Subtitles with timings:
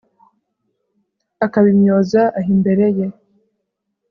[1.45, 3.05] akabimyoza aho imbere ye